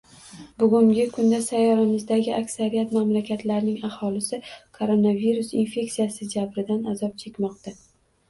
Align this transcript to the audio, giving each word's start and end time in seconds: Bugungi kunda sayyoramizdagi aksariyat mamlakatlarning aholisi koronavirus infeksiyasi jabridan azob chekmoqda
Bugungi 0.61 1.03
kunda 1.17 1.39
sayyoramizdagi 1.47 2.31
aksariyat 2.37 2.95
mamlakatlarning 2.97 3.85
aholisi 3.89 4.39
koronavirus 4.79 5.53
infeksiyasi 5.65 6.29
jabridan 6.35 6.81
azob 6.95 7.15
chekmoqda 7.25 7.75